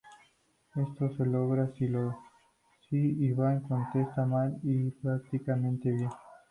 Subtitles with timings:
[0.75, 1.85] Esto se logra si
[2.91, 6.09] Ivan contesta mal y el participante bien.